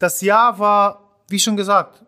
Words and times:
Das 0.00 0.22
Jahr 0.22 0.58
war, 0.58 1.20
wie 1.28 1.38
schon 1.38 1.58
gesagt, 1.58 2.02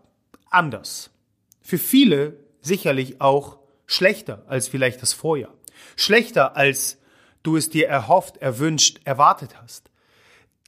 anders. 0.48 1.10
Für 1.60 1.76
viele 1.76 2.38
sicherlich 2.62 3.20
auch 3.20 3.58
schlechter 3.84 4.42
als 4.48 4.66
vielleicht 4.66 5.02
das 5.02 5.12
Vorjahr. 5.12 5.52
Schlechter 5.94 6.56
als 6.56 6.96
du 7.42 7.54
es 7.58 7.68
dir 7.68 7.88
erhofft, 7.88 8.38
erwünscht, 8.38 9.00
erwartet 9.04 9.60
hast. 9.60 9.90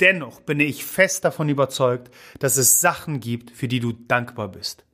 Dennoch 0.00 0.42
bin 0.42 0.60
ich 0.60 0.84
fest 0.84 1.24
davon 1.24 1.48
überzeugt, 1.48 2.14
dass 2.40 2.58
es 2.58 2.82
Sachen 2.82 3.20
gibt, 3.20 3.52
für 3.52 3.68
die 3.68 3.80
du 3.80 3.92
dankbar 3.92 4.48
bist. 4.48 4.84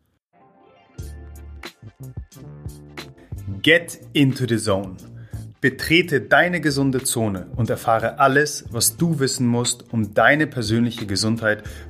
Get 3.60 3.98
into 4.12 4.46
the 4.46 4.58
zone. 4.58 4.96
Betrete 5.60 6.20
deine 6.20 6.60
gesunde 6.60 7.02
Zone 7.02 7.50
und 7.56 7.68
erfahre 7.70 8.18
alles, 8.18 8.66
was 8.70 8.96
du 8.96 9.18
wissen 9.18 9.46
musst, 9.46 9.92
um 9.92 10.14
deine 10.14 10.46
persönliche 10.46 11.06
Gesundheit 11.06 11.64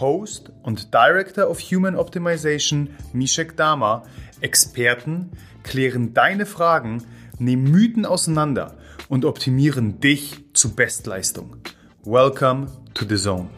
Host 0.00 0.50
und 0.62 0.92
Director 0.92 1.48
of 1.48 1.60
Human 1.60 1.96
Optimization 1.96 2.90
Mishek 3.12 3.56
Dama, 3.56 4.04
Experten, 4.40 5.30
klären 5.62 6.14
deine 6.14 6.46
Fragen, 6.46 7.04
nehmen 7.38 7.70
Mythen 7.70 8.06
auseinander 8.06 8.76
und 9.08 9.24
optimieren 9.24 10.00
dich 10.00 10.44
zu 10.52 10.74
Bestleistung. 10.74 11.56
Welcome 12.04 12.68
to 12.94 13.04
the 13.08 13.16
Zone. 13.16 13.48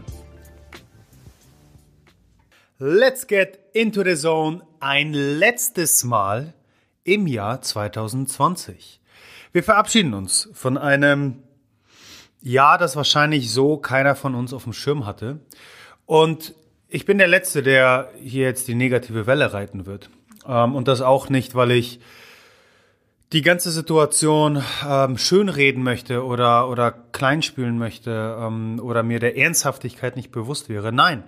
Let's 2.79 3.27
get 3.27 3.59
into 3.73 4.05
the 4.05 4.15
zone 4.17 4.61
ein 4.81 5.15
letztes 5.15 6.05
Mal 6.05 6.53
im 7.05 7.27
Jahr 7.27 7.63
2020. 7.63 9.01
Wir 9.53 9.63
verabschieden 9.63 10.13
uns 10.13 10.51
von 10.53 10.77
einem 10.77 11.43
Jahr, 12.43 12.77
das 12.77 12.95
wahrscheinlich 12.95 13.51
so 13.51 13.79
keiner 13.79 14.15
von 14.15 14.35
uns 14.35 14.53
auf 14.53 14.65
dem 14.65 14.75
Schirm 14.75 15.07
hatte. 15.07 15.41
Und 16.07 16.55
ich 16.89 17.05
bin 17.05 17.19
der 17.19 17.29
Letzte, 17.29 17.63
der 17.63 18.11
hier 18.23 18.45
jetzt 18.45 18.69
die 18.69 18.75
negative 18.75 19.27
Welle 19.27 19.53
reiten 19.53 19.87
wird. 19.87 20.09
Ähm, 20.47 20.75
und 20.75 20.89
das 20.89 21.03
auch 21.03 21.29
nicht, 21.29 21.55
weil 21.55 21.73
ich 21.73 22.01
die 23.33 23.43
ganze 23.43 23.73
Situation 23.73 24.63
ähm, 24.89 25.19
schönreden 25.19 25.83
möchte 25.83 26.25
oder, 26.25 26.69
oder 26.69 26.93
kleinspülen 26.93 27.77
möchte 27.77 28.39
ähm, 28.41 28.81
oder 28.81 29.03
mir 29.03 29.19
der 29.19 29.37
Ernsthaftigkeit 29.37 30.15
nicht 30.15 30.31
bewusst 30.31 30.69
wäre. 30.69 30.93
Nein, 30.93 31.25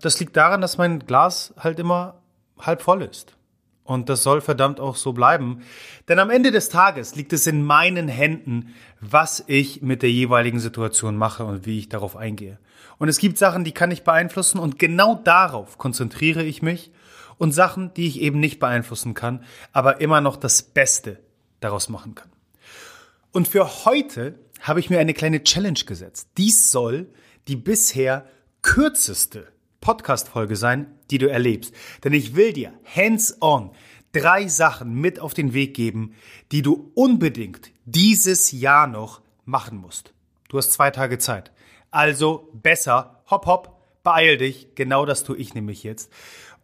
das 0.00 0.20
liegt 0.20 0.36
daran, 0.36 0.60
dass 0.60 0.78
mein 0.78 1.00
Glas 1.00 1.52
halt 1.58 1.80
immer 1.80 2.22
halb 2.58 2.80
voll 2.80 3.02
ist. 3.02 3.36
Und 3.84 4.08
das 4.08 4.22
soll 4.22 4.40
verdammt 4.40 4.78
auch 4.78 4.96
so 4.96 5.12
bleiben. 5.12 5.62
Denn 6.08 6.18
am 6.18 6.30
Ende 6.30 6.52
des 6.52 6.68
Tages 6.68 7.16
liegt 7.16 7.32
es 7.32 7.46
in 7.46 7.64
meinen 7.64 8.08
Händen, 8.08 8.74
was 9.00 9.42
ich 9.48 9.82
mit 9.82 10.02
der 10.02 10.10
jeweiligen 10.10 10.60
Situation 10.60 11.16
mache 11.16 11.44
und 11.44 11.66
wie 11.66 11.78
ich 11.78 11.88
darauf 11.88 12.16
eingehe. 12.16 12.58
Und 12.98 13.08
es 13.08 13.18
gibt 13.18 13.38
Sachen, 13.38 13.64
die 13.64 13.72
kann 13.72 13.90
ich 13.90 14.04
beeinflussen 14.04 14.58
und 14.58 14.78
genau 14.78 15.16
darauf 15.16 15.78
konzentriere 15.78 16.44
ich 16.44 16.62
mich 16.62 16.92
und 17.38 17.50
Sachen, 17.50 17.92
die 17.94 18.06
ich 18.06 18.20
eben 18.20 18.38
nicht 18.38 18.60
beeinflussen 18.60 19.14
kann, 19.14 19.44
aber 19.72 20.00
immer 20.00 20.20
noch 20.20 20.36
das 20.36 20.62
Beste 20.62 21.18
daraus 21.58 21.88
machen 21.88 22.14
kann. 22.14 22.30
Und 23.32 23.48
für 23.48 23.84
heute 23.84 24.38
habe 24.60 24.78
ich 24.78 24.90
mir 24.90 25.00
eine 25.00 25.14
kleine 25.14 25.42
Challenge 25.42 25.80
gesetzt. 25.84 26.28
Dies 26.36 26.70
soll 26.70 27.08
die 27.48 27.56
bisher 27.56 28.26
kürzeste 28.62 29.48
Podcast-Folge 29.82 30.56
sein, 30.56 30.86
die 31.10 31.18
du 31.18 31.28
erlebst. 31.28 31.74
Denn 32.02 32.14
ich 32.14 32.34
will 32.34 32.54
dir 32.54 32.72
hands-on 32.84 33.72
drei 34.12 34.46
Sachen 34.48 34.94
mit 34.94 35.20
auf 35.20 35.34
den 35.34 35.52
Weg 35.52 35.74
geben, 35.74 36.14
die 36.50 36.62
du 36.62 36.90
unbedingt 36.94 37.70
dieses 37.84 38.52
Jahr 38.52 38.86
noch 38.86 39.20
machen 39.44 39.76
musst. 39.76 40.14
Du 40.48 40.56
hast 40.56 40.72
zwei 40.72 40.90
Tage 40.90 41.18
Zeit. 41.18 41.52
Also 41.90 42.48
besser, 42.54 43.22
hopp, 43.30 43.46
hopp, 43.46 43.82
beeil 44.02 44.38
dich. 44.38 44.74
Genau 44.74 45.04
das 45.04 45.24
tue 45.24 45.36
ich 45.36 45.54
nämlich 45.54 45.82
jetzt. 45.82 46.10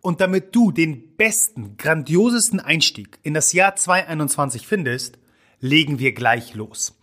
Und 0.01 0.21
damit 0.21 0.55
du 0.55 0.71
den 0.71 1.17
besten, 1.17 1.77
grandiosesten 1.77 2.61
Einstieg 2.61 3.19
in 3.23 3.35
das 3.35 3.53
Jahr 3.53 3.75
2021 3.75 4.67
findest, 4.67 5.19
legen 5.61 5.99
wir 5.99 6.13
gleich 6.13 6.55
los. 6.55 6.99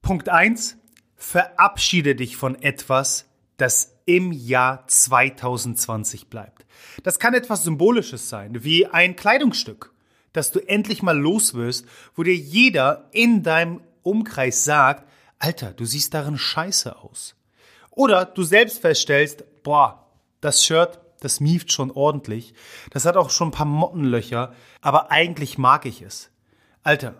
Punkt 0.00 0.28
eins: 0.28 0.78
Verabschiede 1.16 2.14
dich 2.14 2.36
von 2.36 2.54
etwas, 2.62 3.27
das 3.58 3.98
im 4.06 4.32
Jahr 4.32 4.86
2020 4.88 6.28
bleibt. 6.28 6.64
Das 7.02 7.18
kann 7.18 7.34
etwas 7.34 7.64
Symbolisches 7.64 8.30
sein, 8.30 8.64
wie 8.64 8.86
ein 8.86 9.16
Kleidungsstück, 9.16 9.92
das 10.32 10.50
du 10.50 10.60
endlich 10.60 11.02
mal 11.02 11.18
los 11.18 11.52
wirst, 11.52 11.84
wo 12.14 12.22
dir 12.22 12.34
jeder 12.34 13.08
in 13.12 13.42
deinem 13.42 13.82
Umkreis 14.02 14.64
sagt, 14.64 15.06
Alter, 15.38 15.72
du 15.72 15.84
siehst 15.84 16.14
darin 16.14 16.38
scheiße 16.38 16.96
aus. 16.98 17.36
Oder 17.90 18.24
du 18.24 18.42
selbst 18.42 18.80
feststellst, 18.80 19.44
boah, 19.62 20.08
das 20.40 20.64
Shirt, 20.64 21.00
das 21.20 21.40
mieft 21.40 21.72
schon 21.72 21.90
ordentlich, 21.90 22.54
das 22.90 23.04
hat 23.04 23.16
auch 23.16 23.30
schon 23.30 23.48
ein 23.48 23.52
paar 23.52 23.66
Mottenlöcher, 23.66 24.54
aber 24.80 25.10
eigentlich 25.10 25.58
mag 25.58 25.84
ich 25.84 26.02
es. 26.02 26.30
Alter, 26.82 27.14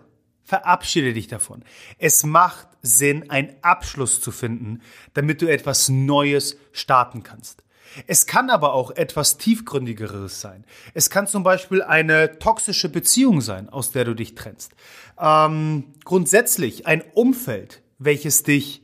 verabschiede 0.49 1.13
dich 1.13 1.27
davon. 1.27 1.63
Es 1.99 2.23
macht 2.23 2.67
Sinn, 2.81 3.29
einen 3.29 3.53
Abschluss 3.61 4.19
zu 4.19 4.31
finden, 4.31 4.81
damit 5.13 5.43
du 5.43 5.47
etwas 5.47 5.89
Neues 5.89 6.57
starten 6.71 7.21
kannst. 7.21 7.63
Es 8.07 8.25
kann 8.25 8.49
aber 8.49 8.73
auch 8.73 8.91
etwas 8.91 9.37
tiefgründigeres 9.37 10.41
sein. 10.41 10.65
Es 10.93 11.09
kann 11.09 11.27
zum 11.27 11.43
Beispiel 11.43 11.81
eine 11.83 12.39
toxische 12.39 12.89
Beziehung 12.89 13.41
sein, 13.41 13.69
aus 13.69 13.91
der 13.91 14.05
du 14.05 14.15
dich 14.15 14.35
trennst. 14.35 14.71
Ähm, 15.19 15.93
grundsätzlich 16.03 16.87
ein 16.87 17.03
Umfeld, 17.13 17.81
welches 17.99 18.43
dich 18.43 18.83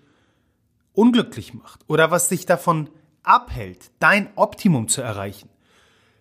unglücklich 0.93 1.53
macht 1.53 1.81
oder 1.87 2.11
was 2.11 2.29
dich 2.29 2.45
davon 2.45 2.89
abhält, 3.23 3.91
dein 3.99 4.29
Optimum 4.35 4.87
zu 4.87 5.01
erreichen. 5.01 5.49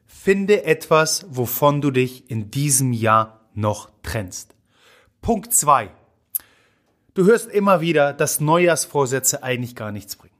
Finde 0.07 0.65
etwas, 0.65 1.27
wovon 1.29 1.81
du 1.83 1.91
dich 1.91 2.31
in 2.31 2.51
diesem 2.51 2.93
Jahr 2.93 3.41
noch 3.55 3.91
trennst. 4.03 4.55
Punkt 5.25 5.55
zwei: 5.55 5.89
Du 7.15 7.25
hörst 7.25 7.49
immer 7.51 7.81
wieder, 7.81 8.13
dass 8.13 8.41
Neujahrsvorsätze 8.41 9.43
eigentlich 9.43 9.75
gar 9.75 9.91
nichts 9.91 10.17
bringen 10.17 10.35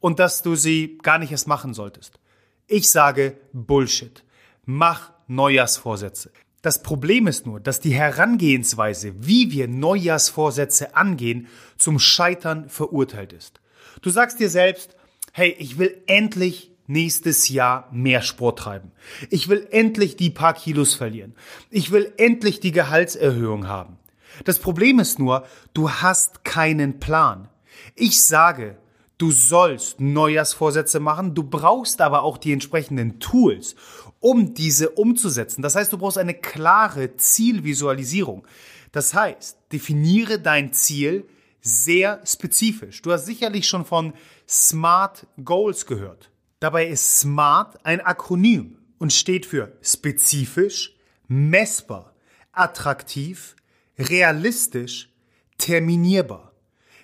und 0.00 0.18
dass 0.18 0.40
du 0.40 0.54
sie 0.54 0.96
gar 1.02 1.18
nicht 1.18 1.30
erst 1.30 1.46
machen 1.46 1.74
solltest. 1.74 2.18
Ich 2.66 2.90
sage 2.90 3.36
Bullshit. 3.52 4.24
Mach 4.64 5.12
Neujahrsvorsätze. 5.26 6.30
Das 6.62 6.82
Problem 6.82 7.26
ist 7.26 7.44
nur, 7.44 7.60
dass 7.60 7.80
die 7.80 7.92
Herangehensweise, 7.92 9.12
wie 9.18 9.52
wir 9.52 9.68
Neujahrsvorsätze 9.68 10.96
angehen, 10.96 11.46
zum 11.76 11.98
Scheitern 11.98 12.70
verurteilt 12.70 13.34
ist. 13.34 13.60
Du 14.00 14.08
sagst 14.08 14.40
dir 14.40 14.48
selbst, 14.48 14.96
hey, 15.34 15.54
ich 15.58 15.78
will 15.78 16.02
endlich 16.06 16.70
nächstes 16.86 17.50
Jahr 17.50 17.90
mehr 17.92 18.22
Sport 18.22 18.60
treiben. 18.60 18.92
Ich 19.28 19.48
will 19.48 19.68
endlich 19.70 20.16
die 20.16 20.30
paar 20.30 20.54
Kilos 20.54 20.94
verlieren. 20.94 21.34
Ich 21.68 21.90
will 21.90 22.10
endlich 22.16 22.60
die 22.60 22.72
Gehaltserhöhung 22.72 23.68
haben. 23.68 23.99
Das 24.44 24.58
Problem 24.58 24.98
ist 24.98 25.18
nur, 25.18 25.44
du 25.74 25.90
hast 25.90 26.44
keinen 26.44 27.00
Plan. 27.00 27.48
Ich 27.94 28.24
sage, 28.24 28.78
du 29.18 29.30
sollst 29.30 30.00
Neujahrsvorsätze 30.00 31.00
machen, 31.00 31.34
du 31.34 31.42
brauchst 31.42 32.00
aber 32.00 32.22
auch 32.22 32.38
die 32.38 32.52
entsprechenden 32.52 33.20
Tools, 33.20 33.74
um 34.18 34.54
diese 34.54 34.90
umzusetzen. 34.90 35.62
Das 35.62 35.74
heißt, 35.74 35.92
du 35.92 35.98
brauchst 35.98 36.18
eine 36.18 36.34
klare 36.34 37.16
Zielvisualisierung. 37.16 38.46
Das 38.92 39.14
heißt, 39.14 39.58
definiere 39.72 40.40
dein 40.40 40.72
Ziel 40.72 41.26
sehr 41.60 42.20
spezifisch. 42.24 43.02
Du 43.02 43.12
hast 43.12 43.26
sicherlich 43.26 43.68
schon 43.68 43.84
von 43.84 44.14
Smart 44.48 45.26
Goals 45.44 45.86
gehört. 45.86 46.30
Dabei 46.58 46.86
ist 46.88 47.20
SMART 47.20 47.84
ein 47.84 48.00
Akronym 48.00 48.78
und 48.98 49.12
steht 49.12 49.46
für 49.46 49.72
spezifisch, 49.82 50.94
messbar, 51.28 52.14
attraktiv, 52.52 53.54
realistisch, 54.00 55.10
terminierbar. 55.58 56.52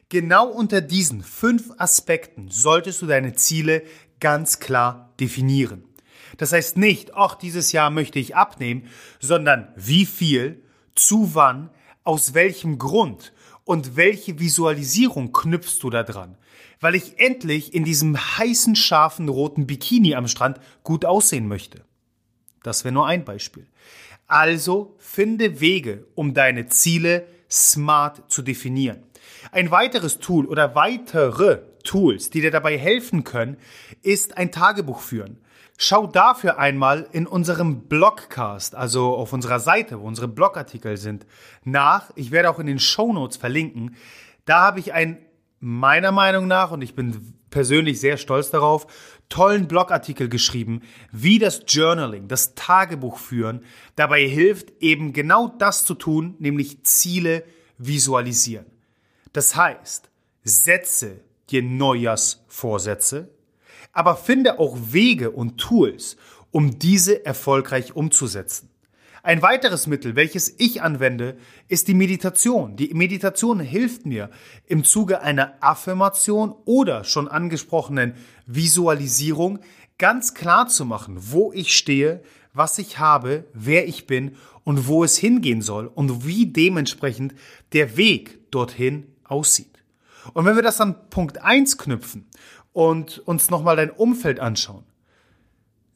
Genau 0.09 0.49
unter 0.49 0.81
diesen 0.81 1.23
fünf 1.23 1.73
Aspekten 1.79 2.49
solltest 2.49 3.03
du 3.03 3.07
deine 3.07 3.35
Ziele 3.35 3.83
ganz 4.21 4.61
klar 4.61 5.13
definieren. 5.21 5.85
Das 6.39 6.53
heißt 6.53 6.77
nicht, 6.77 7.15
ach, 7.15 7.35
dieses 7.35 7.73
Jahr 7.73 7.91
möchte 7.91 8.19
ich 8.19 8.37
abnehmen, 8.37 8.89
sondern 9.21 9.69
wie 9.77 10.07
viel, 10.07 10.63
zu 10.95 11.35
wann, 11.35 11.71
aus 12.05 12.35
welchem 12.35 12.79
Grund 12.79 13.33
und 13.65 13.97
welche 13.97 14.39
Visualisierung 14.39 15.33
knüpfst 15.33 15.79
du 15.83 15.91
da 15.91 16.03
dran? 16.03 16.39
Weil 16.81 16.95
ich 16.95 17.19
endlich 17.19 17.75
in 17.75 17.85
diesem 17.85 18.17
heißen, 18.17 18.77
scharfen, 18.77 19.29
roten 19.29 19.67
Bikini 19.67 20.15
am 20.15 20.29
Strand 20.29 20.61
gut 20.83 21.05
aussehen 21.05 21.49
möchte. 21.49 21.85
Das 22.63 22.85
wäre 22.85 22.93
nur 22.93 23.07
ein 23.07 23.25
Beispiel. 23.25 23.67
Also 24.27 24.97
finde 24.99 25.61
Wege, 25.61 26.07
um 26.15 26.35
deine 26.35 26.67
Ziele 26.67 27.27
smart 27.51 28.31
zu 28.31 28.43
definieren. 28.43 29.03
Ein 29.53 29.71
weiteres 29.71 30.19
Tool 30.19 30.47
oder 30.47 30.75
weitere 30.75 31.61
Tools, 31.85 32.31
die 32.31 32.41
dir 32.41 32.51
dabei 32.51 32.77
helfen 32.77 33.25
können, 33.25 33.57
ist 34.03 34.37
ein 34.37 34.51
Tagebuch 34.51 35.01
führen. 35.01 35.39
Schau 35.79 36.07
dafür 36.07 36.59
einmal 36.59 37.07
in 37.13 37.27
unserem 37.27 37.83
Blogcast, 37.83 38.75
also 38.75 39.15
auf 39.15 39.33
unserer 39.33 39.61
Seite, 39.61 40.01
wo 40.01 40.07
unsere 40.07 40.27
Blogartikel 40.27 40.97
sind, 40.97 41.27
nach. 41.65 42.11
Ich 42.15 42.31
werde 42.31 42.51
auch 42.51 42.59
in 42.59 42.67
den 42.67 42.79
Show 42.79 43.13
Notes 43.13 43.37
verlinken. 43.37 43.95
Da 44.47 44.63
habe 44.63 44.81
ich 44.81 44.95
ein, 44.95 45.19
meiner 45.61 46.13
Meinung 46.13 46.47
nach, 46.47 46.71
und 46.71 46.81
ich 46.83 46.95
bin 46.95 47.35
persönlich 47.57 48.01
sehr 48.01 48.19
stolz 48.19 48.51
darauf, 48.51 48.87
tollen 49.31 49.67
Blogartikel 49.67 50.29
geschrieben, 50.29 50.83
wie 51.11 51.39
das 51.39 51.63
Journaling, 51.67 52.29
das 52.29 52.55
Tagebuch 52.55 53.19
führen, 53.19 53.65
dabei 53.95 54.29
hilft, 54.29 54.75
eben 54.81 55.15
genau 55.15 55.49
das 55.49 55.87
zu 55.87 55.95
tun, 55.95 56.35
nämlich 56.39 56.85
Ziele 56.85 57.45
visualisieren. 57.79 58.67
Das 59.33 59.57
heißt, 59.57 60.11
setze 60.45 61.23
dir 61.49 61.63
Neujahrsvorsätze, 61.63 63.31
aber 63.91 64.17
finde 64.17 64.59
auch 64.59 64.77
Wege 64.91 65.31
und 65.31 65.57
Tools, 65.57 66.19
um 66.51 66.79
diese 66.79 67.25
erfolgreich 67.25 67.97
umzusetzen. 67.97 68.69
Ein 69.27 69.43
weiteres 69.43 69.89
Mittel, 69.89 70.15
welches 70.15 70.55
ich 70.57 70.83
anwende, 70.83 71.37
ist 71.67 71.89
die 71.89 71.95
Meditation. 71.95 72.77
Die 72.77 72.95
Meditation 72.95 73.59
hilft 73.59 74.07
mir 74.07 74.31
im 74.67 74.85
Zuge 74.85 75.21
einer 75.21 75.55
Affirmation 75.59 76.55
oder 76.65 77.03
schon 77.03 77.27
angesprochenen 77.27 78.15
Visualisierung 78.47 79.59
ganz 79.99 80.35
klar 80.35 80.69
zu 80.69 80.85
machen, 80.85 81.17
wo 81.19 81.53
ich 81.53 81.77
stehe, 81.77 82.23
was 82.53 82.79
ich 82.79 83.01
habe, 83.01 83.47
wer 83.53 83.89
ich 83.89 84.07
bin 84.07 84.37
und 84.63 84.87
wo 84.87 85.03
es 85.03 85.17
hingehen 85.17 85.61
soll 85.61 85.89
und 85.89 86.25
wie 86.25 86.47
dementsprechend 86.47 87.35
der 87.73 87.97
Weg 87.97 88.53
dorthin 88.53 89.09
aussieht. 89.25 89.83
Und 90.35 90.45
wenn 90.45 90.55
wir 90.55 90.63
das 90.63 90.81
an 90.81 91.11
Punkt 91.11 91.43
1 91.43 91.79
knüpfen 91.79 92.29
und 92.73 93.19
uns 93.27 93.51
nochmal 93.51 93.75
dein 93.75 93.91
Umfeld 93.91 94.39
anschauen, 94.39 94.85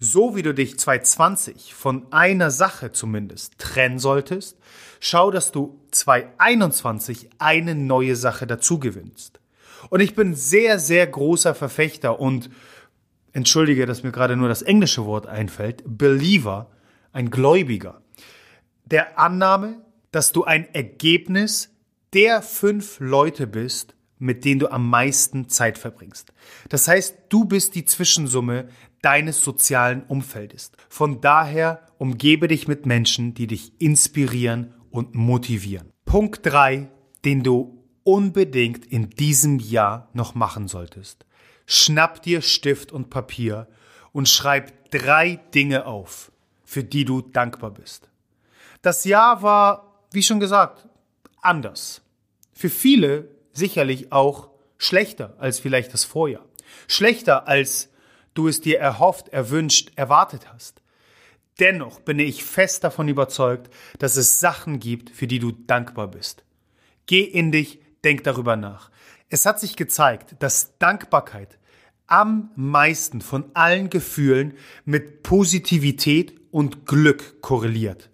so 0.01 0.35
wie 0.35 0.43
du 0.43 0.55
dich 0.55 0.79
2020 0.79 1.75
von 1.75 2.11
einer 2.11 2.51
Sache 2.51 2.91
zumindest 2.91 3.59
trennen 3.59 3.99
solltest, 3.99 4.57
schau, 4.99 5.31
dass 5.31 5.53
du 5.53 5.79
2021 5.91 7.29
eine 7.39 7.75
neue 7.75 8.17
Sache 8.17 8.47
dazu 8.47 8.81
gewinnst. 8.81 9.41
Und 9.91 10.01
ich 10.01 10.15
bin 10.15 10.35
sehr, 10.35 10.79
sehr 10.79 11.07
großer 11.07 11.55
Verfechter 11.55 12.19
und 12.19 12.51
entschuldige, 13.33 13.87
dass 13.87 14.03
mir 14.03 14.11
gerade 14.11 14.37
nur 14.37 14.49
das 14.49 14.63
englische 14.63 15.05
Wort 15.05 15.27
einfällt, 15.27 15.83
Believer, 15.87 16.71
ein 17.13 17.31
Gläubiger, 17.31 18.01
der 18.87 19.19
Annahme, 19.19 19.85
dass 20.13 20.33
du 20.33 20.45
ein 20.45 20.73
Ergebnis 20.75 21.75
der 22.15 22.43
fünf 22.43 22.99
Leute 23.01 23.47
bist, 23.47 23.95
mit 24.19 24.45
denen 24.45 24.61
du 24.61 24.71
am 24.71 24.89
meisten 24.89 25.49
Zeit 25.49 25.79
verbringst. 25.79 26.33
Das 26.69 26.89
heißt, 26.89 27.17
du 27.29 27.45
bist 27.45 27.75
die 27.75 27.85
Zwischensumme 27.85 28.69
deines 29.03 29.43
sozialen 29.43 30.03
Umfeldes. 30.05 30.73
Von 30.89 31.21
daher 31.21 31.87
umgebe 31.99 32.49
dich 32.49 32.69
mit 32.69 32.87
Menschen, 32.87 33.35
die 33.35 33.47
dich 33.47 33.73
inspirieren 33.81 34.75
und 34.91 35.15
motivieren. 35.15 35.93
Punkt 36.05 36.45
drei, 36.45 36.89
den 37.25 37.43
du 37.43 37.85
unbedingt 38.03 38.87
in 38.87 39.11
diesem 39.11 39.59
Jahr 39.59 40.09
noch 40.13 40.35
machen 40.35 40.69
solltest. 40.69 41.27
Schnapp 41.67 42.23
dir 42.23 42.43
Stift 42.43 42.93
und 42.93 43.11
Papier 43.11 43.69
und 44.13 44.29
schreib 44.29 44.91
drei 44.91 45.37
Dinge 45.55 45.87
auf, 45.87 46.33
für 46.65 46.83
die 46.83 47.05
du 47.05 47.21
dankbar 47.21 47.71
bist. 47.71 48.11
Das 48.83 49.05
Jahr 49.05 49.43
war, 49.43 50.05
wie 50.13 50.23
schon 50.23 50.41
gesagt, 50.41 50.89
anders. 51.41 52.03
Für 52.53 52.71
viele 52.71 53.29
sicherlich 53.53 54.11
auch 54.11 54.51
schlechter 54.79 55.37
als 55.39 55.61
vielleicht 55.61 55.93
das 55.93 56.05
Vorjahr. 56.05 56.45
Schlechter 56.89 57.47
als 57.47 57.90
du 58.35 58.49
es 58.49 58.61
dir 58.61 58.79
erhofft, 58.79 59.29
erwünscht, 59.29 59.93
erwartet 59.97 60.53
hast. 60.53 60.81
Dennoch 61.59 62.01
bin 62.01 62.19
ich 62.19 62.45
fest 62.45 62.85
davon 62.85 63.09
überzeugt, 63.09 63.71
dass 63.99 64.17
es 64.17 64.41
Sachen 64.41 64.81
gibt, 64.81 65.11
für 65.11 65.27
die 65.27 65.39
du 65.39 65.53
dankbar 65.53 66.09
bist. 66.09 66.45
Geh 67.07 67.23
in 67.23 67.53
dich, 67.53 67.81
denk 68.03 68.25
darüber 68.25 68.57
nach. 68.57 68.91
Es 69.29 69.47
hat 69.47 69.61
sich 69.61 69.77
gezeigt, 69.77 70.37
dass 70.39 70.79
Dankbarkeit 70.79 71.59
am 72.07 72.51
meisten 72.57 73.21
von 73.21 73.45
allen 73.55 73.91
Gefühlen 73.91 74.55
mit 74.85 75.23
Positivität 75.23 76.35
und 76.51 76.87
Glück 76.87 77.41
korreliert. 77.41 78.11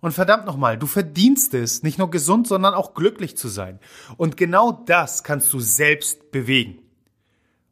Und 0.00 0.12
verdammt 0.12 0.46
nochmal, 0.46 0.78
du 0.78 0.86
verdienst 0.86 1.54
es, 1.54 1.82
nicht 1.82 1.98
nur 1.98 2.10
gesund, 2.10 2.46
sondern 2.46 2.74
auch 2.74 2.94
glücklich 2.94 3.36
zu 3.36 3.48
sein. 3.48 3.80
Und 4.16 4.36
genau 4.36 4.72
das 4.72 5.24
kannst 5.24 5.52
du 5.52 5.60
selbst 5.60 6.30
bewegen. 6.30 6.78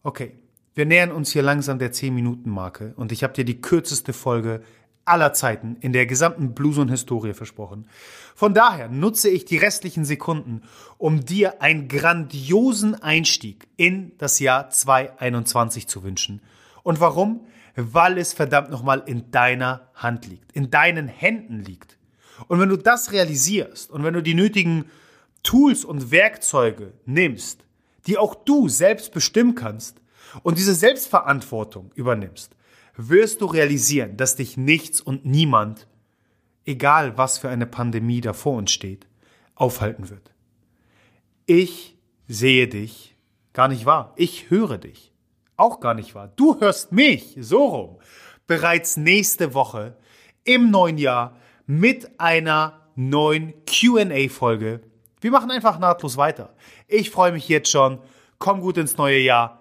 Okay, 0.03 0.37
wir 0.77 0.85
nähern 0.85 1.11
uns 1.11 1.33
hier 1.33 1.43
langsam 1.43 1.79
der 1.79 1.93
10-Minuten-Marke 1.93 2.93
und 2.97 3.11
ich 3.11 3.25
habe 3.25 3.33
dir 3.33 3.47
die 3.47 3.63
kürzeste 3.63 4.13
Folge 4.13 4.63
aller 5.07 5.33
Zeiten 5.33 5.77
in 5.81 5.95
der 5.95 6.05
gesamten 6.05 6.53
Blues 6.53 6.77
und 6.77 6.91
Historie 6.91 7.33
versprochen. 7.33 7.89
Von 8.35 8.53
daher 8.53 8.89
nutze 8.89 9.31
ich 9.31 9.47
die 9.47 9.57
restlichen 9.57 10.05
Sekunden, 10.05 10.63
um 10.99 11.25
dir 11.25 11.63
einen 11.63 11.89
grandiosen 11.89 12.95
Einstieg 12.95 13.69
in 13.77 14.13
das 14.19 14.39
Jahr 14.39 14.69
2021 14.69 15.87
zu 15.87 16.03
wünschen. 16.05 16.43
Und 16.83 17.01
warum? 17.01 17.47
Weil 17.75 18.19
es 18.19 18.35
verdammt 18.35 18.71
nochmal 18.71 19.03
in 19.07 19.31
deiner 19.31 19.89
Hand 19.95 20.27
liegt, 20.27 20.53
in 20.53 20.71
deinen 20.71 21.09
Händen 21.09 21.61
liegt. 21.61 21.97
Und 22.49 22.61
wenn 22.61 22.69
du 22.69 22.77
das 22.77 23.13
realisierst 23.13 23.91
und 23.91 24.05
wenn 24.05 24.13
du 24.13 24.23
die 24.23 24.35
nötigen 24.35 24.85
Tools 25.43 25.87
und 25.87 26.11
Werkzeuge 26.11 26.93
nimmst, 27.07 27.65
die 28.07 28.19
auch 28.19 28.35
du 28.35 28.69
selbst 28.69 29.13
bestimmen 29.13 29.55
kannst 29.55 30.03
und 30.43 30.59
diese 30.59 30.75
Selbstverantwortung 30.75 31.91
übernimmst, 31.95 32.57
wirst 32.97 33.41
du 33.41 33.47
realisieren, 33.47 34.17
dass 34.17 34.37
dich 34.37 34.57
nichts 34.57 35.01
und 35.01 35.25
niemand, 35.25 35.87
egal 36.65 37.17
was 37.19 37.39
für 37.39 37.49
eine 37.49 37.67
Pandemie 37.67 38.21
da 38.21 38.33
vor 38.33 38.57
uns 38.57 38.73
steht, 38.73 39.07
aufhalten 39.55 40.11
wird. 40.11 40.33
Ich 41.47 41.97
sehe 42.29 42.69
dich 42.69 43.17
gar 43.53 43.69
nicht 43.69 43.87
wahr. 43.87 44.13
Ich 44.17 44.51
höre 44.51 44.79
dich 44.79 45.13
auch 45.57 45.81
gar 45.81 45.95
nicht 45.95 46.15
wahr. 46.15 46.33
Du 46.37 46.61
hörst 46.61 46.93
mich 46.93 47.37
so 47.41 47.65
rum. 47.65 47.99
Bereits 48.47 48.97
nächste 48.97 49.55
Woche 49.55 49.97
im 50.45 50.71
neuen 50.71 50.99
Jahr 50.99 51.37
mit 51.67 52.21
einer 52.21 52.81
neuen 52.95 53.55
QA-Folge. 53.67 54.81
Wir 55.21 55.31
machen 55.31 55.51
einfach 55.51 55.79
nahtlos 55.79 56.17
weiter. 56.17 56.55
Ich 56.87 57.11
freue 57.11 57.33
mich 57.33 57.49
jetzt 57.49 57.71
schon. 57.71 57.99
Komm 58.39 58.61
gut 58.61 58.77
ins 58.77 58.97
neue 58.97 59.19
Jahr. 59.19 59.61